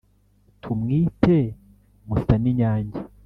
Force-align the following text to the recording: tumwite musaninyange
tumwite 0.61 1.35
musaninyange 2.07 2.97